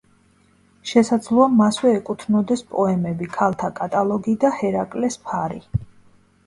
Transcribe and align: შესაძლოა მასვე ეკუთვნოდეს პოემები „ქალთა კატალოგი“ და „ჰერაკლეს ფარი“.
შესაძლოა 0.91 1.45
მასვე 1.57 1.91
ეკუთვნოდეს 1.97 2.65
პოემები 2.73 3.31
„ქალთა 3.37 3.71
კატალოგი“ 3.83 4.37
და 4.47 4.53
„ჰერაკლეს 4.59 5.21
ფარი“. 5.29 5.65